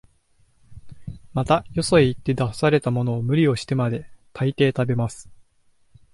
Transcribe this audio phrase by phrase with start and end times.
[1.31, 5.29] また、よそへ行って出されたものも、無理をしてまで、大抵食べます